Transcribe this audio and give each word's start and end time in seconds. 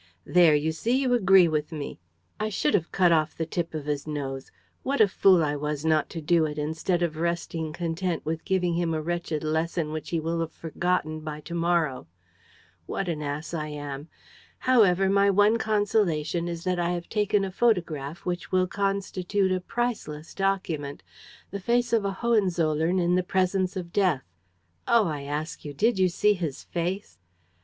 "There, 0.25 0.55
you 0.55 0.71
see, 0.71 0.97
you 0.99 1.13
agree 1.13 1.47
with 1.47 1.71
me! 1.71 1.99
I 2.39 2.49
should 2.49 2.73
have 2.73 2.91
cut 2.91 3.11
off 3.11 3.37
the 3.37 3.45
tip 3.45 3.75
of 3.75 3.85
his 3.85 4.07
nose! 4.07 4.51
What 4.81 4.99
a 4.99 5.07
fool 5.07 5.43
I 5.43 5.55
was 5.55 5.85
not 5.85 6.09
to 6.09 6.21
do 6.21 6.43
it, 6.47 6.57
instead 6.57 7.03
of 7.03 7.17
resting 7.17 7.71
content 7.71 8.25
with 8.25 8.43
giving 8.43 8.73
him 8.73 8.95
a 8.95 9.01
wretched 9.03 9.43
lesson 9.43 9.91
which 9.91 10.09
he 10.09 10.19
will 10.19 10.39
have 10.39 10.53
forgotten 10.53 11.19
by 11.19 11.39
to 11.41 11.53
morrow! 11.53 12.07
What 12.87 13.07
an 13.09 13.21
ass 13.21 13.53
I 13.53 13.67
am! 13.67 14.07
However, 14.57 15.07
my 15.07 15.29
one 15.29 15.57
consolation 15.59 16.47
is 16.47 16.63
that 16.63 16.79
I 16.79 16.93
have 16.93 17.07
taken 17.07 17.45
a 17.45 17.51
photograph 17.51 18.25
which 18.25 18.51
will 18.51 18.65
constitute 18.65 19.51
a 19.51 19.59
priceless 19.61 20.33
document: 20.33 21.03
the 21.51 21.59
face 21.59 21.93
of 21.93 22.05
a 22.05 22.11
Hohenzollern 22.11 22.97
in 22.97 23.13
the 23.13 23.21
presence 23.21 23.75
of 23.77 23.93
death. 23.93 24.23
Oh, 24.87 25.05
I 25.05 25.21
ask 25.25 25.63
you, 25.63 25.75
did 25.75 25.99
you 25.99 26.09
see 26.09 26.33
his 26.33 26.63
face? 26.63 27.19